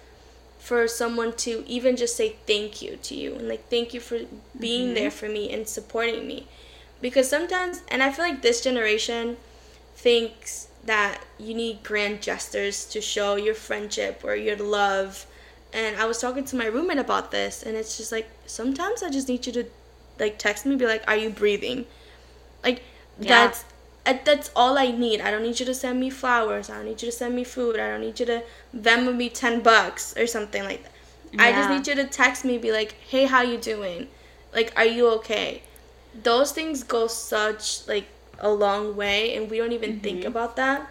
[0.60, 4.18] for someone to even just say thank you to you and like thank you for
[4.58, 4.94] being mm-hmm.
[4.94, 6.46] there for me and supporting me
[7.00, 9.38] because sometimes and i feel like this generation
[9.94, 15.24] thinks that you need grand gestures to show your friendship or your love
[15.72, 19.08] and i was talking to my roommate about this and it's just like sometimes i
[19.08, 19.64] just need you to
[20.18, 21.86] like text me be like are you breathing
[22.62, 22.82] like
[23.18, 23.46] Yeah.
[23.46, 23.64] that's
[24.04, 25.20] that's all I need.
[25.20, 26.70] I don't need you to send me flowers.
[26.70, 27.78] I don't need you to send me food.
[27.78, 28.42] I don't need you to
[28.76, 30.92] Venmo me ten bucks or something like that.
[31.38, 34.08] I just need you to text me, be like, "Hey, how you doing?
[34.52, 35.62] Like, are you okay?"
[36.22, 38.06] Those things go such like
[38.38, 40.28] a long way, and we don't even think mm-hmm.
[40.28, 40.88] about that.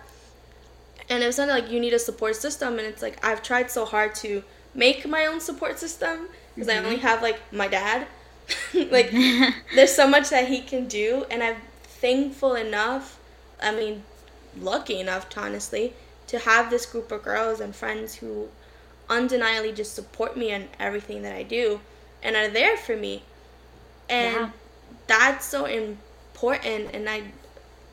[1.09, 3.85] And it's not like you need a support system, and it's like I've tried so
[3.85, 4.43] hard to
[4.73, 7.07] make my own support system because I only mm-hmm.
[7.07, 8.07] have like my dad.
[8.73, 9.11] like,
[9.75, 11.57] there's so much that he can do, and I'm
[12.01, 13.19] thankful enough.
[13.61, 14.03] I mean,
[14.59, 15.93] lucky enough, to honestly,
[16.27, 18.49] to have this group of girls and friends who
[19.09, 21.81] undeniably just support me in everything that I do
[22.23, 23.23] and are there for me.
[24.09, 24.49] And Yeah.
[25.07, 26.91] that's so important.
[26.93, 27.23] And I,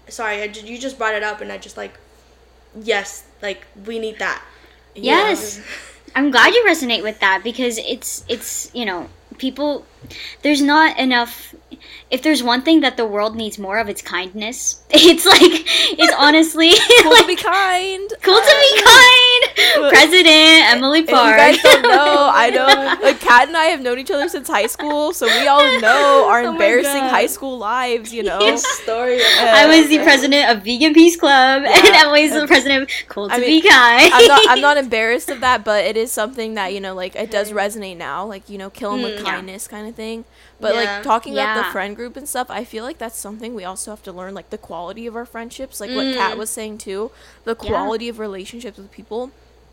[0.09, 1.99] sorry, I, you just brought it up, and I just like,
[2.75, 4.42] yes, like we need that.
[4.95, 5.61] Yes.
[6.14, 9.85] I'm glad you resonate with that because it's it's you know people
[10.42, 11.55] there's not enough
[12.11, 15.65] if there's one thing that the world needs more of it's kindness it's like
[15.99, 18.11] it's honestly Cool to like, be kind.
[18.23, 18.86] cool to be kind
[19.91, 22.67] president emily If you park guys don't know, I know.
[23.03, 26.27] Like Kat and I have known each other since high school, so we all know
[26.29, 27.11] our Oh embarrassing God.
[27.11, 28.12] high school lives.
[28.12, 28.41] You know.
[28.41, 28.65] Yes.
[28.83, 29.17] Story.
[29.17, 32.03] Of I was the president of Vegan Peace Club, and Yeah.
[32.05, 34.11] Emily's the president of Cool to I mean, Be Kind.
[34.12, 34.43] I'm not.
[34.49, 37.53] I'm not embarrassed of that, but it is something that you know, like it does
[37.53, 38.25] resonate now.
[38.27, 39.25] Like you know, kill 'em with Mm.
[39.25, 39.31] Yeah.
[39.33, 40.25] kindness, kind of thing.
[40.61, 40.81] But Yeah.
[40.81, 43.91] like talking about the friend group and stuff, I feel like that's something we also
[43.91, 46.39] have to learn, like the quality of our friendships, like what Kat Mm.
[46.39, 47.11] was saying too,
[47.45, 49.31] the quality of relationships with people.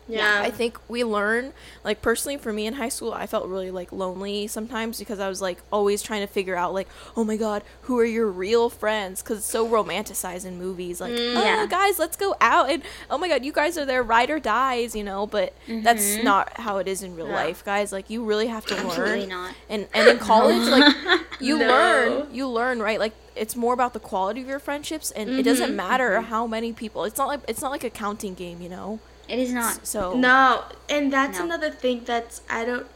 [0.08, 0.40] Yeah.
[0.42, 3.92] I think we learn, like personally for me in high school, I felt really like
[3.92, 7.62] lonely sometimes because I was like always trying to figure out like, oh my god,
[7.82, 9.22] who are your real friends?
[9.22, 11.66] Because it's so romanticized in movies, like, mm, oh Yeah.
[11.66, 14.94] guys, let's go out and oh my god, you guys are there, ride or dies,
[14.94, 15.26] you know.
[15.26, 16.24] But that's mm-hmm.
[16.24, 17.34] not how it is in real Yeah.
[17.34, 17.92] life, guys.
[17.92, 19.54] Like you really have to Absolutely learn, not.
[19.68, 20.94] and and in college, like
[21.40, 21.66] you No.
[21.68, 23.00] learn, you learn, right?
[23.00, 25.76] Like it's more about the quality of your friendships, and it doesn't mm-hmm.
[25.76, 26.26] matter mm-hmm.
[26.26, 27.04] how many people.
[27.04, 29.00] It's not like it's not like a counting game, you know.
[29.28, 29.86] It is not.
[29.86, 31.44] So No, and that's No.
[31.44, 32.86] another thing that's I don't.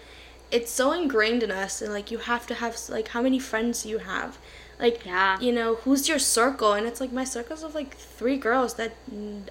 [0.50, 3.82] It's so ingrained in us, and like you have to have like how many friends
[3.82, 4.38] do you have,
[4.78, 5.38] like Yeah.
[5.40, 8.92] you know who's your circle, and it's like my circles of like three girls that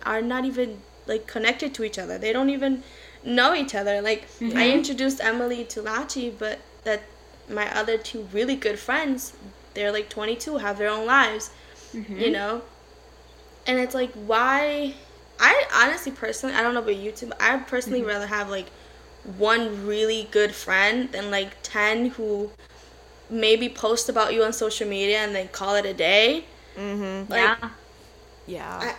[0.03, 2.17] are not even like connected to each other.
[2.17, 2.83] They don't even
[3.23, 4.01] know each other.
[4.01, 4.57] Like I mm-hmm.
[4.59, 7.01] introduced Emily to Lachi, but that
[7.49, 9.33] my other two really good friends,
[9.73, 11.51] they're like 22, have their own lives,
[11.93, 12.17] mm-hmm.
[12.17, 12.61] you know,
[13.65, 14.93] and it's like why
[15.39, 18.05] i honestly personally i don't know about you two but i personally Mm-hmm.
[18.05, 18.71] rather have like
[19.23, 22.51] one really good friend than like 10 who
[23.29, 26.45] maybe post about you on social media and then call it a day
[26.77, 27.31] Mm-hmm.
[27.31, 27.69] Like, yeah.
[28.47, 28.81] Yeah.
[28.81, 28.95] I,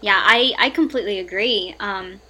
[0.00, 1.74] Yeah, I, I completely agree.
[1.80, 2.20] Um,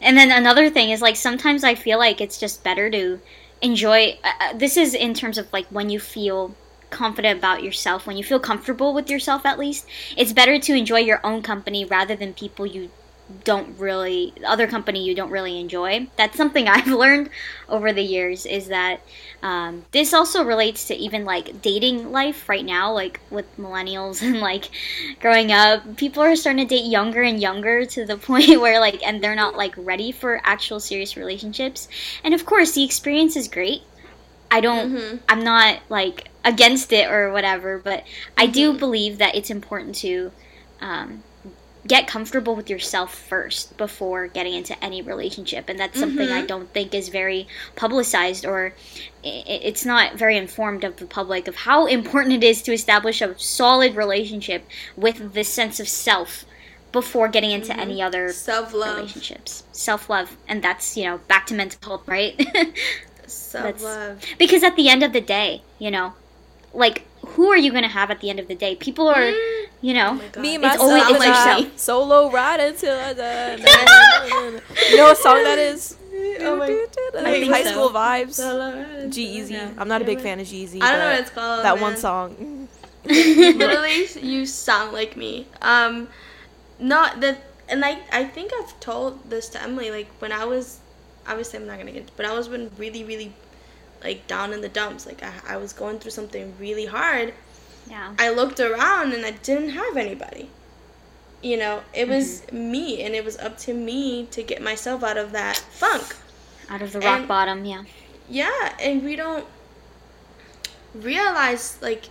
[0.00, 3.20] and then another thing is like sometimes I feel like it's just better to
[3.62, 4.18] enjoy.
[4.24, 6.58] Uh, uh, this is in terms of like when you feel
[6.94, 9.86] confident about yourself, when you feel comfortable with yourself at least.
[10.16, 12.90] It's better to enjoy your own company rather than people you
[13.42, 17.30] don't really other company you don't really enjoy that's something i've learned
[17.68, 19.00] over the years is that
[19.42, 24.40] um, this also relates to even like dating life right now like with millennials and
[24.40, 24.70] like
[25.20, 29.02] growing up people are starting to date younger and younger to the point where like
[29.02, 31.88] and they're not like ready for actual serious relationships
[32.22, 33.82] and of course the experience is great
[34.56, 35.18] i don't Mhm.
[35.30, 38.00] i'm not like against it or whatever but
[38.42, 40.12] i do believe that it's important to
[40.80, 41.08] um,
[41.94, 46.46] get comfortable with yourself first before getting into any relationship and that's something i Mhm.
[46.52, 47.40] don't think is very
[47.82, 48.60] publicized or
[49.30, 52.72] i- i- it's not very informed of the public of how important it is to
[52.80, 54.62] establish a solid relationship
[54.96, 56.44] with this sense of self
[56.98, 58.96] before getting into any other self-love.
[58.96, 59.64] relationships.
[59.72, 62.34] Self-love and that's you know back to mental health right
[63.34, 66.12] self-love because at the end of the day you know
[66.72, 69.14] like who are you going to have at the end of the day people are
[69.32, 69.66] Mm.
[69.80, 70.40] you know Oh my God.
[70.42, 71.78] Me, It's myself, always- and it's I, yourself.
[71.78, 73.56] solo ride until I die.
[74.90, 75.96] you know what song that is?
[76.40, 76.66] Oh my-
[77.12, 77.70] That's I think high so.
[77.70, 78.32] school vibes.
[78.34, 79.56] Solo- G Easy.
[79.78, 80.80] I'm not a big fan of G-Eazy.
[80.82, 81.64] I don't know what it's called.
[81.64, 82.68] That one song.
[83.04, 86.08] literally you sound like me um
[86.78, 87.36] not the
[87.68, 90.78] and I I think I've told this to Emily like when I was
[91.26, 93.32] obviously I'm not gonna get but I was when really really
[94.04, 95.06] like down in the dumps.
[95.06, 97.32] Like I, I was going through something really hard.
[97.88, 98.14] Yeah.
[98.18, 100.50] I looked around and I didn't have anybody.
[101.42, 102.70] You know it was mm-hmm.
[102.70, 106.16] me and it was up to me to get myself out of that funk.
[106.68, 107.84] Out of the rock and, bottom yeah.
[108.28, 109.46] Yeah and we don't
[110.94, 112.04] realize like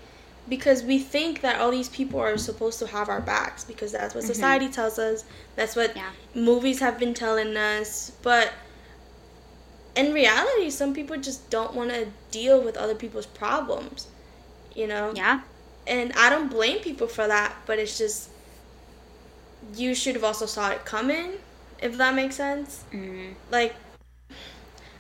[0.49, 4.13] because we think that all these people are supposed to have our backs because that's
[4.13, 4.34] what mm-hmm.
[4.34, 5.23] society tells us.
[5.56, 6.12] That's what yeah.
[6.36, 8.12] movies have been telling us.
[8.21, 8.52] But
[9.95, 14.08] in reality some people just don't want to deal with other people's problems
[14.75, 15.13] you know?
[15.15, 15.41] Yeah.
[15.86, 18.29] And i don't blame people for that but it's just
[19.75, 21.34] you should have also saw it coming
[21.82, 22.86] if that makes sense.
[22.93, 23.34] Mm-hmm.
[23.51, 23.75] like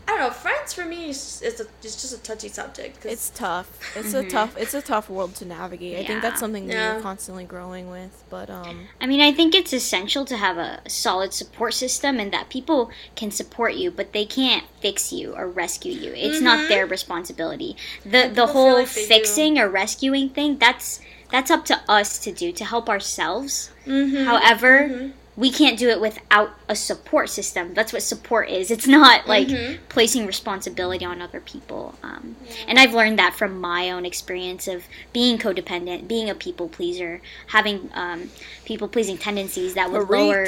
[0.05, 0.29] I don't know.
[0.31, 3.05] Friends for me is, is a, it's just a touchy subject.
[3.05, 3.79] it's tough.
[3.95, 4.27] It's mm-hmm.
[4.27, 4.57] a tough.
[4.57, 5.93] It's a tough world to navigate.
[5.93, 5.99] Yeah.
[5.99, 6.95] I think that's something yeah.
[6.95, 8.23] we're constantly growing with.
[8.29, 8.87] But um.
[8.99, 12.91] I mean, I think it's essential to have a solid support system and that people
[13.15, 16.11] can support you, but they can't fix you or rescue you.
[16.13, 16.45] It's mm-hmm.
[16.45, 17.77] not their responsibility.
[18.03, 19.61] The the whole like fixing do.
[19.61, 20.99] or rescuing thing that's
[21.31, 23.71] that's up to us to do to help ourselves.
[23.85, 24.25] Mm-hmm.
[24.25, 27.73] However mm-hmm we can't do it without a support system.
[27.73, 28.69] That's what support is.
[28.69, 29.83] It's not like mm-hmm.
[29.89, 31.95] placing responsibility on other people.
[32.03, 32.55] Um, yeah.
[32.67, 37.19] And I've learned that from my own experience of being codependent, being a people pleaser,
[37.47, 38.29] having um,
[38.65, 40.47] people pleasing tendencies that would lower.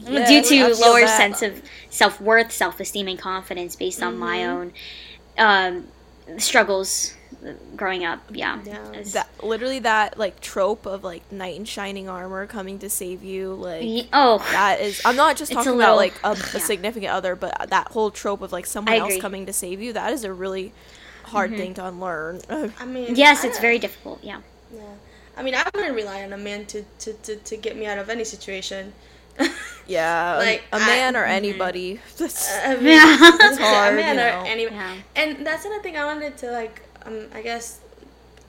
[0.00, 1.16] Yeah, due to lower that.
[1.16, 1.60] sense of
[1.90, 4.08] self worth, self esteem, and confidence based mm-hmm.
[4.08, 4.72] on my mm-hmm.
[5.38, 5.84] own
[6.36, 7.14] um, struggles
[7.76, 8.20] growing up.
[8.30, 8.60] Yeah.
[8.64, 9.02] yeah.
[9.12, 13.54] That literally that like trope of like knight in shining armor coming to save you.
[13.54, 15.00] Like oh, that is.
[15.04, 18.42] I'm not just talking little, about like a, a significant other, but that whole trope
[18.42, 19.92] of like someone else coming to save you.
[19.92, 20.72] That is a really
[21.24, 21.60] hard mm-hmm.
[21.60, 22.40] thing to unlearn.
[22.78, 24.22] I mean, yes, it's very difficult.
[24.22, 24.40] Yeah.
[24.74, 24.82] Yeah.
[25.36, 27.98] I mean, I wouldn't rely on a man to, to, to, to get me out
[27.98, 28.92] of any situation.
[29.86, 31.32] yeah, like a man I, or mm-hmm.
[31.32, 32.00] anybody.
[32.18, 33.36] That's, uh, I mean, yeah.
[33.38, 33.94] that's hard.
[33.94, 34.42] A man you know?
[34.42, 34.96] or any, yeah.
[35.14, 37.80] and that's another thing I wanted to like um, I guess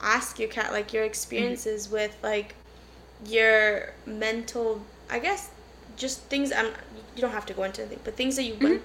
[0.00, 1.94] ask you, Kat, like your experiences mm-hmm.
[1.94, 2.54] with like
[3.26, 5.50] your mental, I guess,
[5.96, 6.52] just things.
[6.52, 6.66] I'm.
[7.16, 8.64] You don't have to go into anything, but things that you mm-hmm.
[8.64, 8.82] went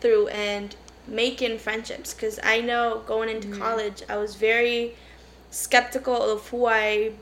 [0.00, 0.74] through and
[1.06, 2.14] making friendships.
[2.14, 3.60] Because I know going into mm-hmm.
[3.60, 4.94] college, I was very
[5.50, 7.12] skeptical of who I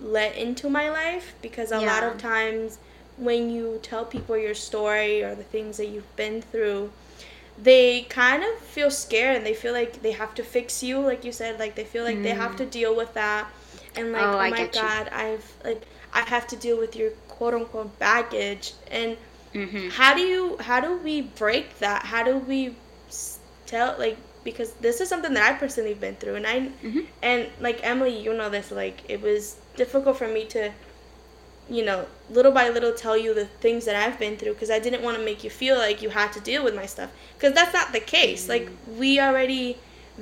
[0.00, 1.86] let into my life because a yeah.
[1.86, 2.78] lot of times
[3.16, 6.90] when you tell people your story or the things that you've been through
[7.62, 11.24] they kind of feel scared and they feel like they have to fix you like
[11.24, 12.22] you said like they feel like mm.
[12.22, 12.70] they have to mm.
[12.70, 13.48] deal with that
[13.96, 15.16] and like oh, oh my god you.
[15.16, 19.16] i've like i have to deal with your quote unquote baggage and
[19.52, 19.88] mm-hmm.
[19.90, 22.74] how do you how do we break that how do we
[23.66, 27.00] tell like because this is something that i personally been through and i mm-hmm.
[27.22, 30.70] and like emily you know this like it was difficult for me to
[31.68, 34.78] you know, little by little tell you the things that I've been through because I
[34.78, 37.54] didn't want to make you feel like you had to deal with my stuff because
[37.54, 38.46] that's not the case.
[38.46, 38.50] Mm-hmm.
[38.50, 39.78] Like we already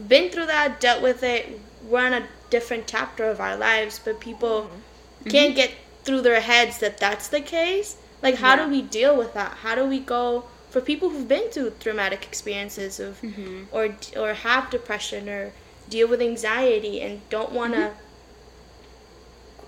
[0.09, 1.61] been through that, dealt with it.
[1.85, 5.31] We're on a different chapter of our lives, but people mm-hmm.
[5.31, 5.73] can't get
[6.05, 7.97] through their heads that that's the case.
[8.23, 8.65] Like how yeah.
[8.65, 9.59] do we deal with that?
[9.59, 13.65] How do we go for people who've been through traumatic experiences of mm-hmm.
[13.73, 15.53] or or have depression or
[15.89, 17.99] deal with anxiety and don't want to mm-hmm.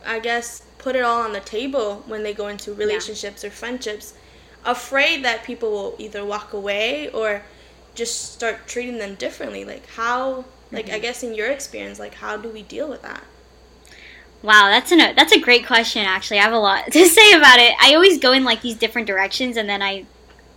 [0.07, 3.49] I guess put it all on the table when they go into relationships yeah.
[3.49, 4.13] or friendships,
[4.67, 7.43] afraid that people will either walk away or
[7.95, 9.65] just start treating them differently.
[9.65, 10.97] Like how, like mm-hmm.
[10.97, 13.25] I guess in your experience, like how do we deal with that?
[14.43, 16.05] Wow, that's a that's a great question.
[16.05, 17.73] Actually, I have a lot to say about it.
[17.81, 20.05] I always go in like these different directions, and then I,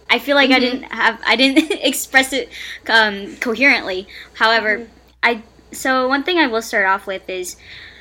[0.09, 0.57] I feel like mm-hmm.
[0.57, 2.49] I didn't have I didn't express it
[2.89, 4.09] um, coherently.
[4.33, 4.91] However, mm-hmm.
[5.23, 7.55] I so one thing I will start off with is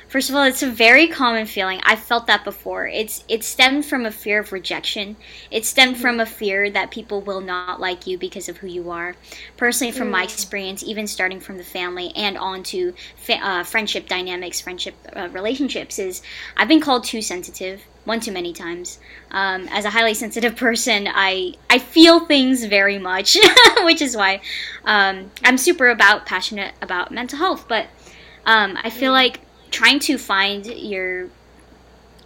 [0.07, 1.81] First of all, it's a very common feeling.
[1.83, 2.87] I've felt that before.
[2.87, 5.17] It's it stemmed from a fear of rejection.
[5.51, 8.89] It stemmed from a fear that people will not like you because of who you
[8.89, 9.15] are.
[9.57, 10.11] Personally, from mm.
[10.11, 14.95] my experience, even starting from the family and on to fa- uh, friendship dynamics, friendship
[15.13, 16.21] uh, relationships, is
[16.55, 18.99] I've been called too sensitive one too many times.
[19.31, 23.37] Um, as a highly sensitive person, I I feel things very much,
[23.79, 24.39] which is why
[24.85, 27.67] um, I'm super about passionate about mental health.
[27.67, 27.87] But
[28.45, 29.15] um, I feel mm.
[29.15, 29.41] like
[29.77, 31.29] trying to find your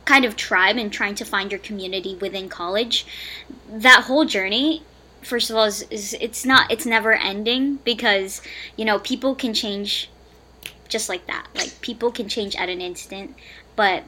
[0.06, 3.06] kind of tribe and trying to find your community within college
[3.70, 4.84] that whole journey
[5.22, 8.42] first of all is, is, it's not it's never ending because
[8.76, 10.10] you know people can change
[10.92, 11.48] just like that.
[11.56, 13.36] Like people can change at an instant.
[13.76, 14.04] But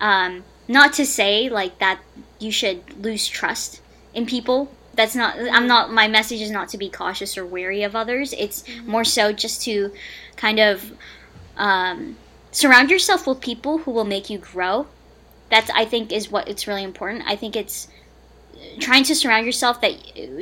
[0.00, 2.00] um not to say like that
[2.38, 3.80] you should lose trust
[4.14, 4.70] in people.
[4.94, 8.34] That's not i'm not my message is not to be cautious or wary of others.
[8.34, 8.90] It's mm-hmm.
[8.90, 9.92] more so just to
[10.36, 10.92] kind of
[11.56, 12.16] um
[12.58, 14.86] surround yourself with people who will make you grow
[15.50, 17.24] that's I think is what it's really important.
[17.26, 17.88] I think it's
[18.80, 19.92] trying to surround yourself that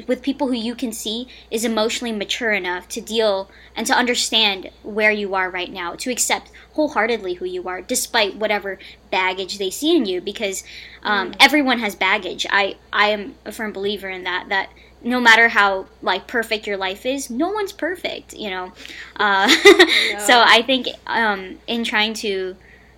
[0.09, 4.71] with people who you can see is emotionally mature enough to deal and to understand
[4.83, 8.79] where you are right now to accept wholeheartedly who you are despite whatever
[9.11, 10.65] baggage they see in you because
[11.03, 11.37] um, mm.
[11.41, 14.71] everyone has baggage i i am a firm believer in that that
[15.03, 18.73] no matter how like perfect your life is no one's perfect you know?
[19.17, 20.19] Uh, no.
[20.27, 22.57] so i think um, in trying to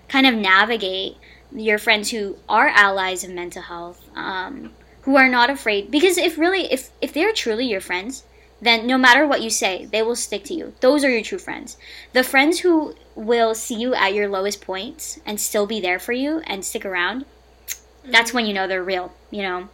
[0.08, 1.16] kind of navigate
[1.52, 4.70] your friends who are allies of mental health um,
[5.02, 8.24] who are not afraid because if really if if they're truly your friends
[8.60, 10.74] then no matter what you say they will stick to you.
[10.80, 11.76] Those are your true friends.
[12.12, 16.12] The friends who will see you at your lowest points and still be there for
[16.12, 18.10] you and stick around mm-hmm.
[18.10, 19.68] that's when you know they're real you know?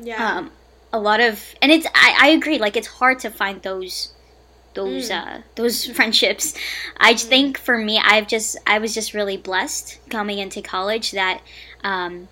[0.00, 0.36] Yeah.
[0.38, 0.50] Um,
[0.96, 4.14] a lot of and it's I, I agree like it's hard to find those
[4.74, 5.38] those mm.
[5.38, 6.54] uh those friendships
[6.96, 7.20] i mm.
[7.20, 11.42] think for me i've just i was just really blessed coming into college that
[11.84, 12.28] um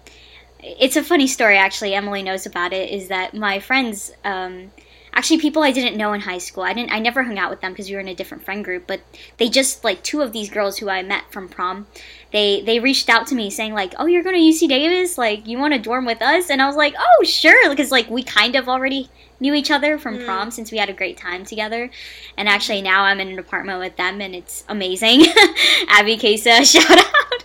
[0.61, 4.73] it's a funny story actually emily knows about it is that my friends um,
[5.13, 7.61] actually people i didn't know in high school i didn't i never hung out with
[7.61, 9.01] them because we were in a different friend group but
[9.37, 11.87] they just like two of these girls who i met from prom
[12.35, 15.17] they they reached out to me saying like oh you're going to uc davis?
[15.17, 16.51] Like you want to dorm with us?
[16.51, 19.09] And i was like oh sure because like we kind of already
[19.39, 20.25] knew each other from mm.
[20.25, 21.91] prom since we had a great time together.
[22.37, 25.21] And actually now i'm in an apartment with them and it's amazing.
[25.89, 27.45] Abby Kesa, shout out.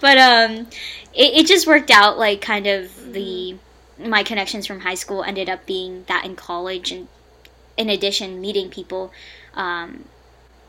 [0.00, 0.66] But um
[1.14, 3.56] it, it just worked out like kind of the
[3.96, 7.06] my connections from high school ended up being that in college and
[7.76, 9.12] in addition meeting people
[9.54, 10.04] um,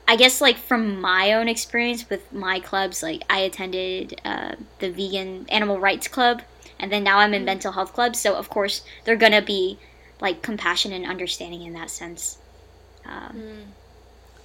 [0.07, 4.89] i guess like from my own experience with my clubs like i attended uh, the
[4.89, 6.41] vegan animal rights club
[6.79, 7.45] and then now i'm in mm-hmm.
[7.45, 9.77] mental health club so of course they're gonna be
[10.21, 12.37] like compassion and understanding in that sense
[13.05, 13.63] um, mm.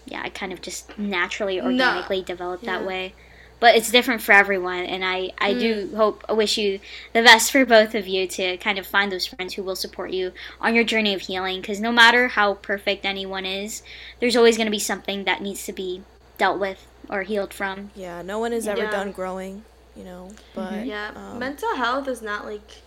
[0.06, 2.24] yeah i kind of just naturally organically no.
[2.24, 2.78] developed yeah.
[2.78, 3.14] that way
[3.62, 5.60] but it's different for everyone and i i mm.
[5.60, 6.80] do hope wish you
[7.12, 10.10] the best for both of you to kind of find those friends who will support
[10.10, 13.82] you on your journey of healing because no matter how perfect anyone is
[14.18, 16.02] there's always going to be something that needs to be
[16.38, 18.90] dealt with or healed from yeah no one is ever yeah.
[18.90, 19.62] done growing
[19.96, 20.88] you know but mm-hmm.
[20.88, 22.82] yeah um, mental health is not like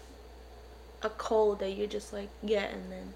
[1.04, 3.14] a cold that you just like get and then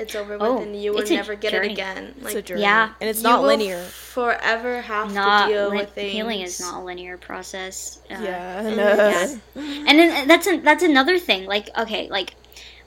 [0.00, 1.68] it's over with oh, and you will never get journey.
[1.68, 2.14] it again.
[2.18, 2.62] Like, it's a journey.
[2.62, 2.92] Yeah.
[3.00, 3.82] And it's not linear.
[3.82, 6.12] forever have not to deal li- with things.
[6.12, 8.00] Healing is not a linear process.
[8.10, 8.60] Uh, yeah.
[8.60, 9.36] And, yeah.
[9.54, 11.46] and then that's a, that's another thing.
[11.46, 12.34] Like, okay, like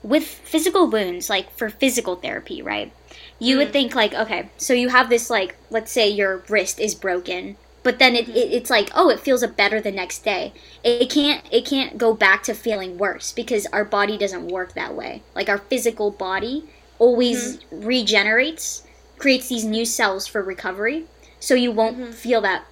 [0.02, 2.92] with physical wounds, like for physical therapy, right?
[3.38, 3.58] You mm.
[3.58, 7.56] would think like, okay, so you have this like, let's say your wrist is broken
[7.84, 10.52] but then it, it, it's like oh it feels better the next day
[10.82, 14.96] it can't it can't go back to feeling worse because our body doesn't work that
[14.96, 16.64] way like our physical body
[16.98, 17.86] always mm-hmm.
[17.86, 18.86] regenerates,
[19.18, 21.06] creates these new cells for recovery,
[21.40, 22.12] so you won't mm-hmm.
[22.12, 22.64] feel that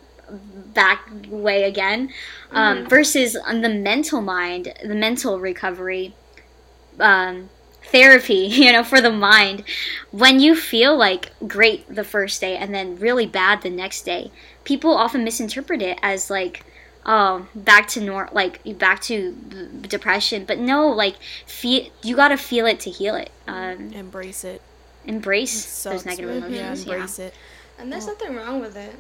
[0.75, 2.11] back way again.
[2.51, 2.89] Um, mm-hmm.
[2.89, 6.15] Versus on the mental mind, the mental recovery
[6.99, 7.51] um,
[7.85, 9.65] therapy, you know, for the mind,
[10.11, 14.31] when you feel like great the first day and then really bad the next day,
[14.65, 16.65] people often misinterpret it as like
[17.05, 19.33] oh back to nor like back to
[19.83, 24.63] depression but no like feel you gotta feel it to heal it um, embrace it.
[25.05, 27.27] embrace it those negative emotions yeah, embrace yeah.
[27.27, 27.35] it.
[27.79, 28.95] And there's well, nothing wrong with it.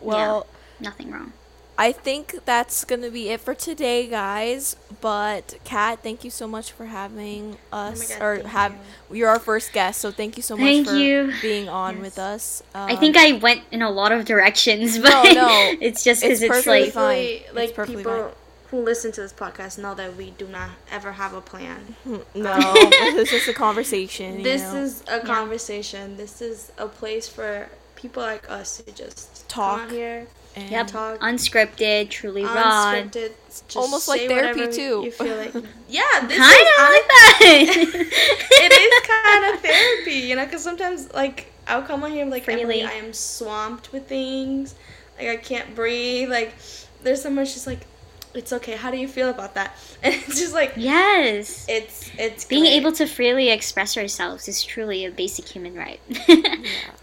[0.00, 0.46] Well
[0.78, 1.32] yeah, nothing wrong
[1.80, 4.74] I think that's going to be it for today, guys.
[5.00, 8.74] But Kat, thank you so much for having oh us, oh God, or have
[9.12, 9.24] you.
[9.26, 11.32] are our first guest, so thank you so much thank for you.
[11.40, 12.02] being on yes.
[12.02, 12.62] with us.
[12.74, 16.22] Um, I think I went in a lot of directions, but no, no, it's just
[16.22, 17.42] because it's, it's, like fine.
[17.54, 18.32] like people fine.
[18.72, 21.94] who listen to this podcast know that we do not ever have a plan.
[22.34, 24.42] No, this is just a conversation.
[24.42, 24.80] This know?
[24.80, 26.16] is a conversation.
[26.16, 30.26] This is a place for people like us to just talk here
[30.58, 30.86] and yep.
[30.86, 31.20] talk.
[31.20, 32.94] Unscripted, truly raw.
[32.94, 33.32] Unscripted,
[33.76, 35.02] almost like therapy too.
[35.04, 35.54] You feel like
[35.88, 37.38] yeah, this kind of like that.
[37.40, 42.44] it is kind of therapy, you know, because sometimes like I'll come on here like
[42.44, 42.62] Freely.
[42.62, 44.74] Emily, I am swamped with things,
[45.18, 46.30] like I can't breathe.
[46.30, 46.54] Like
[47.02, 47.86] there's so much just like
[48.34, 48.76] it's okay.
[48.76, 49.76] How do you feel about that?
[50.02, 52.74] And it's just like yes, it's it's being great.
[52.74, 56.00] able to freely express ourselves is truly a basic human right.
[56.28, 56.54] yeah.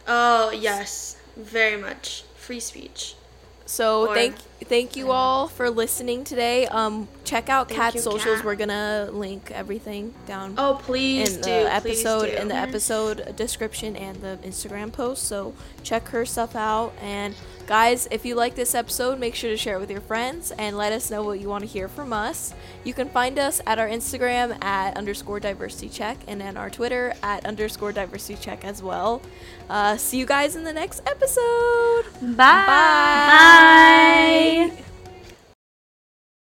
[0.08, 3.16] Oh yes, very much free speech.
[3.66, 4.36] So or, thank
[4.66, 6.68] thank you all for listening today.
[6.68, 8.38] Um, check out Kat's socials.
[8.38, 8.46] Kat.
[8.46, 10.56] We're gonna link everything down.
[10.58, 15.24] Oh please in do, the episode in the episode description and the Instagram post.
[15.24, 15.54] So
[15.84, 16.94] check her stuff out.
[17.02, 17.36] And
[17.68, 20.78] guys, if you like this episode, make sure to share it with your friends and
[20.78, 22.54] let us know what you want to hear from us.
[22.84, 27.14] You can find us at our Instagram at underscore diversity check and then our Twitter
[27.24, 29.22] at underscore diversity check as well.
[29.70, 32.04] Uh, see you guys in the next episode.
[32.22, 32.66] Bye.
[32.66, 34.72] Bye.
[34.78, 34.95] Bye.